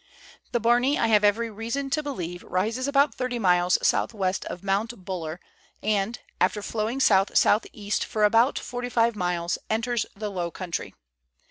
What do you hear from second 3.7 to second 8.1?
south west of Mount Buller, and, after flowing south south east